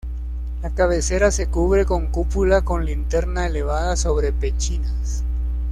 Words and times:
La 0.63 0.71
cabecera 0.71 1.29
se 1.29 1.45
cubre 1.49 1.85
con 1.85 2.07
cúpula 2.07 2.63
con 2.63 2.85
linterna 2.85 3.45
elevada 3.45 3.95
sobre 3.95 4.33
pechinas. 4.33 5.23